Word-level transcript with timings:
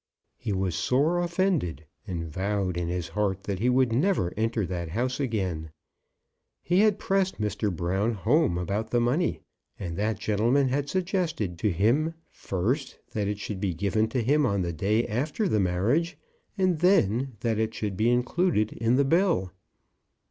He 0.39 0.51
was 0.51 0.73
sore 0.73 1.19
offended, 1.19 1.85
and 2.07 2.25
vowed 2.25 2.75
in 2.75 2.87
his 2.87 3.09
heart 3.09 3.43
that 3.43 3.59
he 3.59 3.69
would 3.69 3.93
never 3.93 4.33
enter 4.35 4.65
that 4.65 4.89
house 4.89 5.19
again. 5.19 5.69
He 6.63 6.79
had 6.79 6.97
pressed 6.97 7.39
Mr. 7.39 7.71
Brown 7.71 8.13
home 8.15 8.57
about 8.57 8.89
the 8.89 8.99
money; 8.99 9.41
and 9.77 9.95
that 9.97 10.17
gentleman 10.17 10.69
had 10.69 10.89
suggested 10.89 11.59
to 11.59 11.71
him, 11.71 12.15
first, 12.31 12.97
that 13.11 13.27
it 13.27 13.37
should 13.37 13.61
be 13.61 13.75
given 13.75 14.07
to 14.09 14.23
him 14.23 14.43
on 14.43 14.63
the 14.63 14.73
day 14.73 15.05
after 15.05 15.47
the 15.47 15.59
marriage, 15.59 16.17
and 16.57 16.79
then 16.79 17.33
that 17.41 17.59
it 17.59 17.75
should 17.75 17.95
be 17.95 18.09
included 18.09 18.73
in 18.73 18.95
the 18.95 19.05
bill. 19.05 19.51